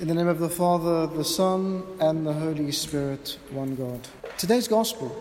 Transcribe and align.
In 0.00 0.06
the 0.06 0.14
name 0.14 0.28
of 0.28 0.38
the 0.38 0.48
Father, 0.48 1.08
the 1.08 1.24
Son, 1.24 1.82
and 1.98 2.24
the 2.24 2.32
Holy 2.32 2.70
Spirit, 2.70 3.36
one 3.50 3.74
God. 3.74 4.06
Today's 4.36 4.68
Gospel, 4.68 5.20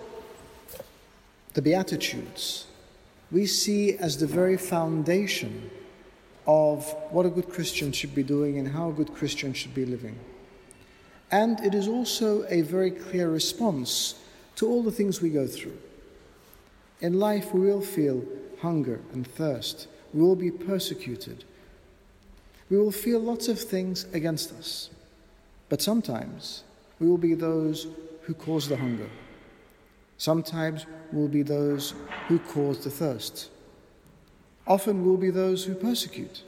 the 1.56 1.64
Beatitudes, 1.64 2.68
we 3.32 3.48
see 3.48 3.98
as 3.98 4.18
the 4.18 4.28
very 4.28 4.56
foundation 4.56 5.72
of 6.46 6.94
what 7.10 7.26
a 7.26 7.32
good 7.32 7.50
Christian 7.50 7.92
should 7.92 8.14
be 8.14 8.22
doing 8.22 8.60
and 8.60 8.68
how 8.68 8.90
a 8.90 8.94
good 8.94 9.16
Christian 9.16 9.52
should 9.52 9.74
be 9.74 9.84
living. 9.84 10.20
And 11.32 11.60
it 11.62 11.74
is 11.74 11.88
also 11.88 12.46
a 12.48 12.62
very 12.62 12.92
clear 12.92 13.32
response 13.32 14.14
to 14.58 14.68
all 14.68 14.84
the 14.84 14.92
things 14.92 15.24
we 15.24 15.32
go 15.32 15.48
through. 15.48 15.80
In 17.02 17.18
life, 17.18 17.52
we 17.52 17.62
will 17.62 17.82
feel 17.82 18.24
hunger 18.62 19.02
and 19.12 19.26
thirst, 19.26 19.88
we 20.14 20.22
will 20.22 20.36
be 20.36 20.52
persecuted 20.52 21.46
we 22.70 22.78
will 22.78 22.92
feel 22.92 23.20
lots 23.20 23.48
of 23.48 23.60
things 23.60 24.06
against 24.14 24.52
us. 24.54 24.90
But 25.70 25.82
sometimes 25.82 26.64
we 27.00 27.08
will 27.08 27.18
be 27.18 27.34
those 27.34 27.88
who 28.24 28.34
cause 28.34 28.68
the 28.68 28.78
hunger. 28.78 29.10
Sometimes 30.18 30.86
we 31.12 31.20
will 31.20 31.28
be 31.28 31.44
those 31.44 31.94
who 32.28 32.40
cause 32.40 32.84
the 32.84 32.90
thirst. 32.90 33.50
Often 34.66 35.04
we 35.04 35.10
will 35.10 35.18
be 35.18 35.30
those 35.30 35.64
who 35.66 35.76
persecute. 35.76 36.44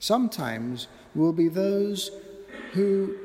Sometimes 0.00 0.88
we 1.14 1.22
will 1.22 1.32
be 1.32 1.48
those 1.48 2.10
who 2.72 3.16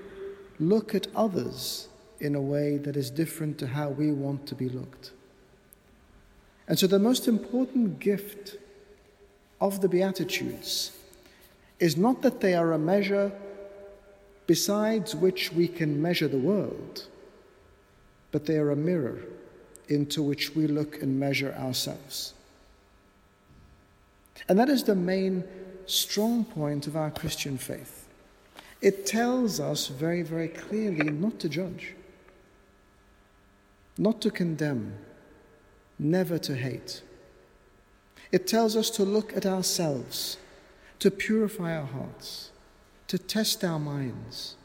look 0.59 0.93
at 0.93 1.07
others 1.15 1.87
in 2.19 2.35
a 2.35 2.41
way 2.41 2.77
that 2.77 2.95
is 2.95 3.09
different 3.09 3.57
to 3.59 3.67
how 3.67 3.89
we 3.89 4.11
want 4.11 4.47
to 4.47 4.55
be 4.55 4.69
looked. 4.69 5.11
And 6.67 6.79
so, 6.79 6.87
the 6.87 6.99
most 6.99 7.27
important 7.27 7.99
gift 7.99 8.55
of 9.63 9.79
the 9.79 9.87
Beatitudes 9.87 10.91
is 11.79 11.95
not 11.95 12.21
that 12.21 12.41
they 12.41 12.53
are 12.53 12.73
a 12.73 12.77
measure 12.77 13.31
besides 14.45 15.15
which 15.15 15.53
we 15.53 15.69
can 15.69 16.01
measure 16.01 16.27
the 16.27 16.37
world, 16.37 17.07
but 18.33 18.45
they 18.45 18.57
are 18.57 18.71
a 18.71 18.75
mirror 18.75 19.19
into 19.87 20.21
which 20.21 20.53
we 20.53 20.67
look 20.67 21.01
and 21.01 21.17
measure 21.17 21.55
ourselves. 21.57 22.33
And 24.49 24.59
that 24.59 24.67
is 24.67 24.83
the 24.83 24.95
main 24.95 25.45
strong 25.85 26.43
point 26.43 26.85
of 26.85 26.97
our 26.97 27.11
Christian 27.11 27.57
faith. 27.57 28.05
It 28.81 29.05
tells 29.05 29.61
us 29.61 29.87
very, 29.87 30.23
very 30.23 30.49
clearly 30.49 31.09
not 31.09 31.39
to 31.39 31.47
judge, 31.47 31.95
not 33.97 34.19
to 34.23 34.29
condemn, 34.29 34.93
never 35.97 36.37
to 36.39 36.53
hate 36.53 37.01
it 38.33 38.47
tells 38.47 38.75
us 38.75 38.89
to 38.89 39.03
look 39.03 39.37
at 39.37 39.45
ourselves, 39.45 40.37
to 40.97 41.11
purify 41.11 41.77
our 41.77 41.85
hearts, 41.85 42.49
to 43.07 43.19
test 43.19 43.63
our 43.63 43.77
minds, 43.77 44.55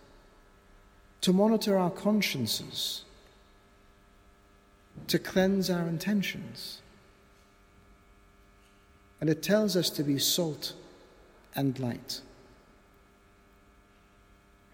to 1.21 1.35
monitor 1.35 1.77
our 1.77 1.91
consciences, 1.91 3.05
to 5.07 5.19
cleanse 5.19 5.69
our 5.69 5.87
intentions. 5.87 6.81
And 9.21 9.29
it 9.29 9.43
tells 9.43 9.77
us 9.77 9.91
to 9.91 10.03
be 10.03 10.19
salt 10.19 10.73
and 11.55 11.79
light. 11.79 12.23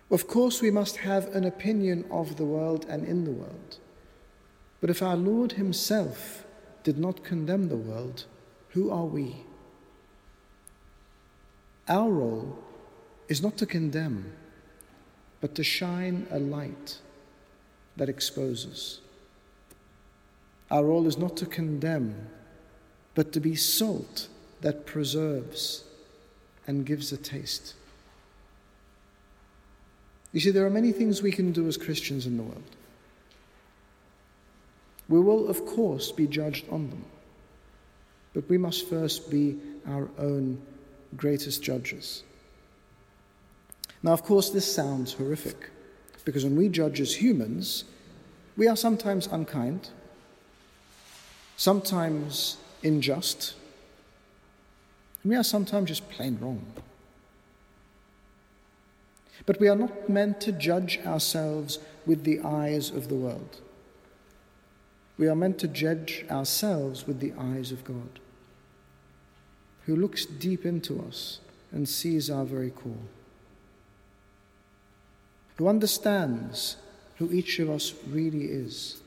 Of 0.08 0.28
course, 0.28 0.62
we 0.62 0.70
must 0.70 0.98
have 0.98 1.34
an 1.34 1.42
opinion 1.44 2.04
of 2.12 2.36
the 2.36 2.44
world 2.44 2.86
and 2.88 3.04
in 3.04 3.24
the 3.24 3.32
world. 3.32 3.78
But 4.80 4.90
if 4.90 5.02
our 5.02 5.16
Lord 5.16 5.52
Himself 5.52 6.44
did 6.84 6.96
not 6.96 7.24
condemn 7.24 7.68
the 7.68 7.76
world, 7.76 8.26
who 8.74 8.90
are 8.90 9.04
we? 9.04 9.36
Our 11.88 12.10
role 12.10 12.58
is 13.28 13.40
not 13.40 13.56
to 13.58 13.66
condemn, 13.66 14.32
but 15.40 15.54
to 15.54 15.62
shine 15.62 16.26
a 16.30 16.40
light 16.40 16.98
that 17.96 18.08
exposes. 18.08 19.00
Our 20.70 20.84
role 20.84 21.06
is 21.06 21.16
not 21.16 21.36
to 21.36 21.46
condemn, 21.46 22.28
but 23.14 23.32
to 23.32 23.40
be 23.40 23.54
salt 23.54 24.26
that 24.60 24.86
preserves 24.86 25.84
and 26.66 26.84
gives 26.84 27.12
a 27.12 27.16
taste. 27.16 27.74
You 30.32 30.40
see, 30.40 30.50
there 30.50 30.66
are 30.66 30.70
many 30.70 30.90
things 30.90 31.22
we 31.22 31.30
can 31.30 31.52
do 31.52 31.68
as 31.68 31.76
Christians 31.76 32.26
in 32.26 32.36
the 32.38 32.42
world. 32.42 32.64
We 35.08 35.20
will, 35.20 35.46
of 35.48 35.64
course, 35.64 36.10
be 36.10 36.26
judged 36.26 36.68
on 36.70 36.90
them. 36.90 37.04
But 38.34 38.48
we 38.48 38.58
must 38.58 38.88
first 38.88 39.30
be 39.30 39.58
our 39.86 40.08
own 40.18 40.60
greatest 41.16 41.62
judges. 41.62 42.24
Now, 44.02 44.12
of 44.12 44.22
course, 44.22 44.50
this 44.50 44.70
sounds 44.70 45.14
horrific, 45.14 45.70
because 46.24 46.44
when 46.44 46.56
we 46.56 46.68
judge 46.68 47.00
as 47.00 47.14
humans, 47.14 47.84
we 48.56 48.68
are 48.68 48.76
sometimes 48.76 49.26
unkind, 49.28 49.88
sometimes 51.56 52.58
unjust, 52.82 53.54
and 55.22 55.30
we 55.30 55.36
are 55.36 55.44
sometimes 55.44 55.88
just 55.88 56.10
plain 56.10 56.38
wrong. 56.40 56.66
But 59.46 59.60
we 59.60 59.68
are 59.68 59.76
not 59.76 60.08
meant 60.08 60.40
to 60.42 60.52
judge 60.52 60.98
ourselves 61.06 61.78
with 62.04 62.24
the 62.24 62.40
eyes 62.40 62.90
of 62.90 63.08
the 63.08 63.14
world. 63.14 63.60
We 65.16 65.28
are 65.28 65.36
meant 65.36 65.58
to 65.60 65.68
judge 65.68 66.24
ourselves 66.30 67.06
with 67.06 67.20
the 67.20 67.32
eyes 67.38 67.70
of 67.70 67.84
God 67.84 68.20
who 69.86 69.96
looks 69.96 70.24
deep 70.24 70.64
into 70.64 71.04
us 71.06 71.40
and 71.70 71.88
sees 71.88 72.30
our 72.30 72.44
very 72.44 72.70
core, 72.70 73.08
who 75.56 75.68
understands 75.68 76.76
who 77.16 77.30
each 77.30 77.58
of 77.58 77.70
us 77.70 77.94
really 78.08 78.46
is. 78.46 79.00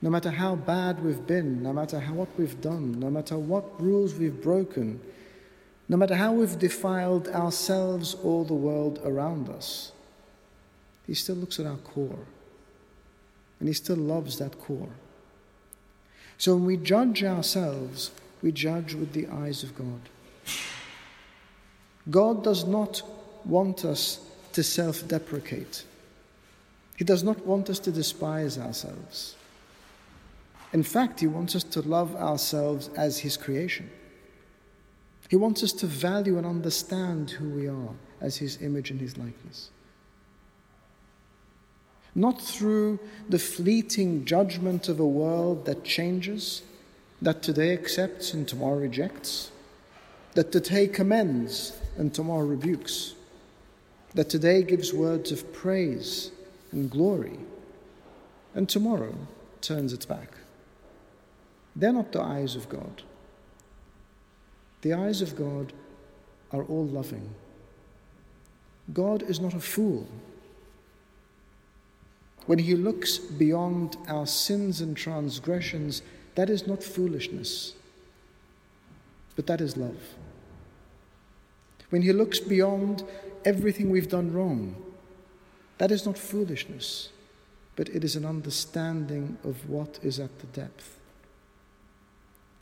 No 0.00 0.10
matter 0.10 0.30
how 0.30 0.54
bad 0.54 1.04
we've 1.04 1.26
been, 1.26 1.62
no 1.62 1.72
matter 1.72 1.98
how, 1.98 2.14
what 2.14 2.28
we've 2.38 2.60
done, 2.60 2.98
no 2.98 3.10
matter 3.10 3.36
what 3.36 3.80
rules 3.80 4.14
we've 4.14 4.40
broken, 4.40 5.00
no 5.88 5.96
matter 5.96 6.14
how 6.14 6.32
we've 6.32 6.58
defiled 6.58 7.28
ourselves 7.28 8.14
or 8.22 8.44
the 8.44 8.54
world 8.54 9.00
around 9.04 9.48
us, 9.48 9.92
He 11.06 11.14
still 11.14 11.36
looks 11.36 11.58
at 11.58 11.66
our 11.66 11.78
core. 11.78 12.26
And 13.58 13.68
He 13.68 13.74
still 13.74 13.96
loves 13.96 14.38
that 14.38 14.58
core. 14.60 14.90
So 16.36 16.54
when 16.54 16.66
we 16.66 16.76
judge 16.76 17.24
ourselves, 17.24 18.12
we 18.42 18.52
judge 18.52 18.94
with 18.94 19.12
the 19.12 19.26
eyes 19.26 19.62
of 19.64 19.74
God. 19.74 20.00
God 22.10 22.44
does 22.44 22.64
not 22.64 23.02
want 23.44 23.84
us 23.84 24.20
to 24.52 24.62
self 24.62 25.06
deprecate, 25.06 25.84
He 26.96 27.04
does 27.04 27.22
not 27.22 27.44
want 27.44 27.68
us 27.68 27.78
to 27.80 27.90
despise 27.90 28.58
ourselves. 28.58 29.34
In 30.72 30.82
fact, 30.82 31.20
He 31.20 31.26
wants 31.26 31.56
us 31.56 31.64
to 31.64 31.80
love 31.82 32.14
ourselves 32.16 32.88
as 32.96 33.18
His 33.18 33.36
creation. 33.36 33.90
He 35.28 35.36
wants 35.36 35.62
us 35.62 35.72
to 35.72 35.86
value 35.86 36.38
and 36.38 36.46
understand 36.46 37.30
who 37.30 37.50
we 37.50 37.68
are 37.68 37.94
as 38.20 38.36
His 38.36 38.62
image 38.62 38.90
and 38.90 39.00
His 39.00 39.16
likeness. 39.18 39.70
Not 42.18 42.42
through 42.42 42.98
the 43.28 43.38
fleeting 43.38 44.24
judgment 44.24 44.88
of 44.88 44.98
a 44.98 45.06
world 45.06 45.66
that 45.66 45.84
changes 45.84 46.62
that 47.22 47.44
today 47.44 47.72
accepts 47.72 48.34
and 48.34 48.46
tomorrow 48.48 48.78
rejects, 48.78 49.52
that 50.34 50.50
today 50.50 50.88
commends 50.88 51.78
and 51.96 52.12
tomorrow 52.12 52.44
rebukes, 52.44 53.14
that 54.16 54.28
today 54.28 54.64
gives 54.64 54.92
words 54.92 55.30
of 55.30 55.52
praise 55.52 56.32
and 56.72 56.90
glory, 56.90 57.38
and 58.52 58.68
tomorrow 58.68 59.14
turns 59.60 59.92
its 59.92 60.04
back. 60.04 60.32
They're 61.76 61.92
not 61.92 62.10
the 62.10 62.22
eyes 62.22 62.56
of 62.56 62.68
God. 62.68 63.02
The 64.82 64.92
eyes 64.92 65.22
of 65.22 65.36
God 65.36 65.72
are 66.50 66.64
all 66.64 66.86
loving. 66.86 67.30
God 68.92 69.22
is 69.22 69.38
not 69.38 69.54
a 69.54 69.60
fool. 69.60 70.08
When 72.48 72.60
he 72.60 72.74
looks 72.74 73.18
beyond 73.18 73.98
our 74.08 74.26
sins 74.26 74.80
and 74.80 74.96
transgressions, 74.96 76.00
that 76.34 76.48
is 76.48 76.66
not 76.66 76.82
foolishness, 76.82 77.74
but 79.36 79.46
that 79.48 79.60
is 79.60 79.76
love. 79.76 80.14
When 81.90 82.00
He 82.00 82.14
looks 82.14 82.40
beyond 82.40 83.04
everything 83.44 83.90
we've 83.90 84.08
done 84.08 84.32
wrong, 84.32 84.82
that 85.76 85.90
is 85.90 86.06
not 86.06 86.16
foolishness, 86.16 87.10
but 87.76 87.90
it 87.90 88.02
is 88.02 88.16
an 88.16 88.24
understanding 88.24 89.36
of 89.44 89.68
what 89.68 89.98
is 90.02 90.18
at 90.18 90.38
the 90.38 90.46
depth. 90.46 90.96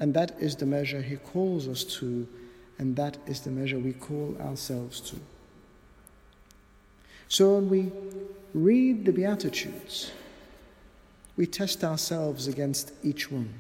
And 0.01 0.15
that 0.15 0.35
is 0.41 0.57
the 0.57 0.67
measure 0.67 1.03
He 1.03 1.15
calls 1.15 1.69
us 1.69 1.85
to, 2.01 2.27
and 2.77 2.97
that 2.97 3.19
is 3.29 3.43
the 3.43 3.53
measure 3.53 3.79
we 3.79 3.93
call 3.93 4.37
ourselves 4.41 5.01
to. 5.03 5.17
So 7.29 7.57
when 7.57 7.69
we 7.69 7.93
read 8.55 9.05
the 9.05 9.13
Beatitudes, 9.13 10.13
we 11.37 11.47
test 11.47 11.85
ourselves 11.85 12.47
against 12.47 12.93
each 13.03 13.31
one. 13.31 13.53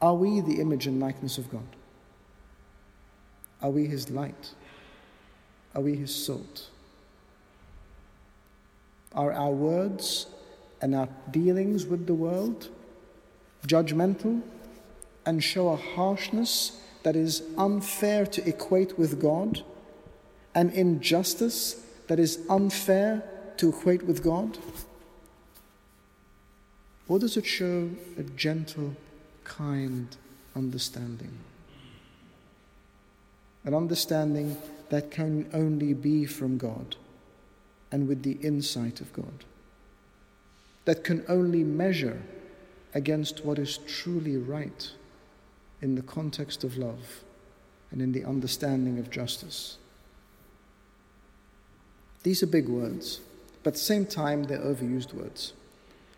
Are 0.00 0.14
we 0.14 0.40
the 0.40 0.60
image 0.60 0.86
and 0.86 1.00
likeness 1.00 1.36
of 1.36 1.50
God? 1.50 1.66
Are 3.62 3.70
we 3.70 3.86
his 3.86 4.10
light? 4.10 4.50
Are 5.74 5.82
we 5.82 5.96
his 5.96 6.14
salt? 6.14 6.68
Are 9.14 9.32
our 9.32 9.50
words 9.50 10.26
and 10.80 10.94
our 10.94 11.08
dealings 11.30 11.86
with 11.86 12.06
the 12.06 12.14
world 12.14 12.68
judgmental 13.66 14.40
and 15.26 15.42
show 15.44 15.68
a 15.68 15.76
harshness 15.76 16.80
that 17.02 17.16
is 17.16 17.42
unfair 17.56 18.26
to 18.26 18.48
equate 18.48 18.98
with 18.98 19.20
God, 19.20 19.62
an 20.54 20.70
injustice 20.70 21.84
that 22.08 22.18
is 22.18 22.40
unfair 22.48 23.22
to 23.56 23.68
equate 23.68 24.04
with 24.04 24.22
God? 24.22 24.58
Or 27.08 27.18
does 27.18 27.36
it 27.36 27.46
show 27.46 27.90
a 28.18 28.22
gentle, 28.22 28.94
kind 29.44 30.16
understanding? 30.54 31.32
An 33.64 33.74
understanding 33.74 34.56
that 34.90 35.10
can 35.10 35.48
only 35.52 35.92
be 35.94 36.24
from 36.24 36.58
God 36.58 36.96
and 37.92 38.06
with 38.06 38.22
the 38.22 38.38
insight 38.42 39.00
of 39.00 39.12
God, 39.12 39.44
that 40.84 41.04
can 41.04 41.24
only 41.28 41.64
measure 41.64 42.22
against 42.94 43.44
what 43.44 43.58
is 43.58 43.78
truly 43.78 44.36
right 44.36 44.90
in 45.82 45.94
the 45.94 46.02
context 46.02 46.64
of 46.64 46.76
love 46.76 47.24
and 47.90 48.00
in 48.00 48.12
the 48.12 48.24
understanding 48.24 48.98
of 48.98 49.10
justice. 49.10 49.78
These 52.22 52.42
are 52.42 52.46
big 52.46 52.68
words, 52.68 53.20
but 53.62 53.70
at 53.70 53.74
the 53.74 53.80
same 53.80 54.06
time, 54.06 54.44
they're 54.44 54.58
overused 54.58 55.14
words 55.14 55.52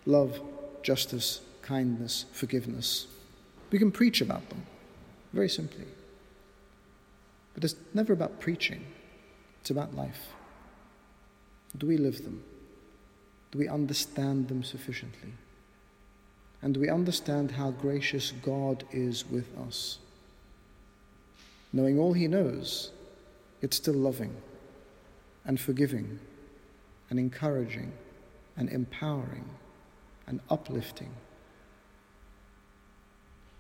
love, 0.04 0.40
justice, 0.82 1.40
kindness, 1.62 2.24
forgiveness. 2.32 3.06
We 3.70 3.78
can 3.78 3.92
preach 3.92 4.20
about 4.20 4.48
them, 4.48 4.66
very 5.32 5.48
simply. 5.48 5.86
But 7.54 7.64
it's 7.64 7.76
never 7.94 8.12
about 8.12 8.40
preaching, 8.40 8.84
it's 9.60 9.70
about 9.70 9.94
life. 9.94 10.28
Do 11.76 11.86
we 11.86 11.96
live 11.96 12.24
them? 12.24 12.42
Do 13.50 13.58
we 13.58 13.68
understand 13.68 14.48
them 14.48 14.62
sufficiently? 14.62 15.32
And 16.62 16.76
we 16.76 16.88
understand 16.88 17.50
how 17.50 17.72
gracious 17.72 18.32
God 18.42 18.84
is 18.92 19.28
with 19.28 19.46
us? 19.58 19.98
Knowing 21.72 21.98
all 21.98 22.12
He 22.12 22.28
knows, 22.28 22.92
it's 23.60 23.76
still 23.76 23.94
loving 23.94 24.36
and 25.44 25.58
forgiving 25.58 26.20
and 27.10 27.18
encouraging 27.18 27.92
and 28.56 28.68
empowering 28.68 29.44
and 30.26 30.40
uplifting. 30.48 31.10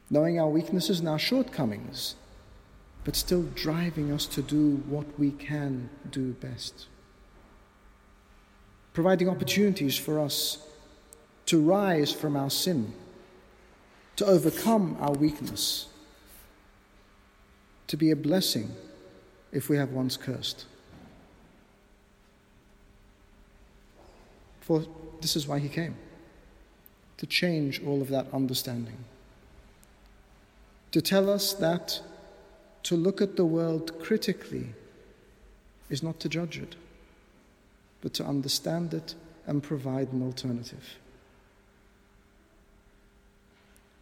Knowing 0.08 0.38
our 0.38 0.48
weaknesses 0.48 1.00
and 1.00 1.08
our 1.08 1.18
shortcomings, 1.18 2.14
but 3.04 3.16
still 3.16 3.42
driving 3.54 4.12
us 4.12 4.26
to 4.26 4.42
do 4.42 4.76
what 4.88 5.18
we 5.18 5.32
can 5.32 5.90
do 6.10 6.32
best. 6.34 6.86
Providing 8.92 9.28
opportunities 9.28 9.96
for 9.96 10.20
us 10.20 10.58
to 11.52 11.60
rise 11.60 12.10
from 12.10 12.34
our 12.34 12.48
sin, 12.48 12.94
to 14.16 14.24
overcome 14.24 14.96
our 15.00 15.12
weakness, 15.12 15.86
to 17.86 17.94
be 17.94 18.10
a 18.10 18.16
blessing 18.16 18.74
if 19.52 19.68
we 19.68 19.76
have 19.76 19.90
once 19.90 20.16
cursed. 20.16 20.64
For 24.62 24.86
this 25.20 25.36
is 25.36 25.46
why 25.46 25.58
he 25.58 25.68
came 25.68 25.94
to 27.18 27.26
change 27.26 27.84
all 27.84 28.00
of 28.00 28.08
that 28.08 28.32
understanding, 28.32 29.04
to 30.90 31.02
tell 31.02 31.28
us 31.28 31.52
that 31.52 32.00
to 32.84 32.96
look 32.96 33.20
at 33.20 33.36
the 33.36 33.44
world 33.44 34.00
critically 34.00 34.68
is 35.90 36.02
not 36.02 36.18
to 36.20 36.30
judge 36.30 36.56
it, 36.56 36.76
but 38.00 38.14
to 38.14 38.24
understand 38.24 38.94
it 38.94 39.14
and 39.46 39.62
provide 39.62 40.14
an 40.14 40.22
alternative. 40.22 40.96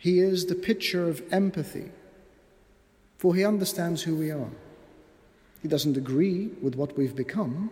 He 0.00 0.19
is 0.19 0.47
the 0.47 0.55
picture 0.55 1.11
of 1.11 1.23
empathy, 1.31 1.91
for 3.19 3.35
he 3.35 3.44
understands 3.44 4.02
who 4.02 4.17
we 4.17 4.31
are. 4.31 4.49
He 5.61 5.69
doesn't 5.69 5.99
agree 5.99 6.47
with 6.62 6.75
what 6.75 6.97
we've 6.97 7.14
become, 7.14 7.70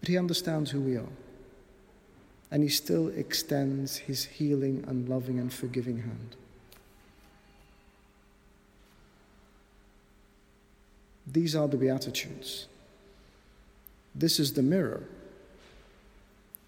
but 0.00 0.08
he 0.08 0.16
understands 0.16 0.70
who 0.70 0.80
we 0.80 0.96
are. 0.96 1.12
And 2.50 2.62
he 2.62 2.70
still 2.70 3.08
extends 3.08 3.98
his 3.98 4.24
healing 4.24 4.82
and 4.88 5.10
loving 5.10 5.38
and 5.38 5.52
forgiving 5.52 5.98
hand. 5.98 6.36
These 11.26 11.54
are 11.54 11.68
the 11.68 11.76
Beatitudes. 11.76 12.66
This 14.14 14.40
is 14.40 14.54
the 14.54 14.62
mirror. 14.62 15.02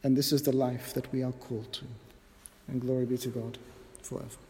And 0.03 0.15
this 0.15 0.31
is 0.31 0.43
the 0.43 0.53
life 0.53 0.93
that 0.93 1.11
we 1.11 1.23
are 1.23 1.33
called 1.33 1.73
to. 1.73 1.87
And 2.69 2.81
glory 2.81 3.05
be 3.07 3.19
to 3.19 3.29
God 3.29 3.59
forever. 4.03 4.41